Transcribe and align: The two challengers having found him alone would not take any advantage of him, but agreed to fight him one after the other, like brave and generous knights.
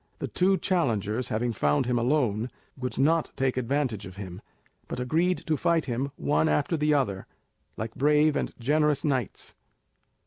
The 0.17 0.27
two 0.27 0.57
challengers 0.57 1.29
having 1.29 1.53
found 1.53 1.85
him 1.85 1.99
alone 1.99 2.49
would 2.75 2.97
not 2.97 3.29
take 3.35 3.55
any 3.55 3.63
advantage 3.65 4.07
of 4.07 4.15
him, 4.15 4.41
but 4.87 4.99
agreed 4.99 5.43
to 5.45 5.55
fight 5.55 5.85
him 5.85 6.11
one 6.15 6.49
after 6.49 6.75
the 6.75 6.91
other, 6.91 7.27
like 7.77 7.93
brave 7.93 8.35
and 8.35 8.51
generous 8.59 9.03
knights. 9.03 9.53